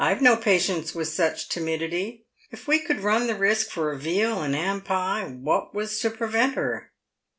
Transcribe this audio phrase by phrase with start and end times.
[0.03, 2.25] I've no patience with such timidity.
[2.49, 6.09] If we could run the risk for a veal and 'am pie, what was to
[6.09, 6.91] prevent her."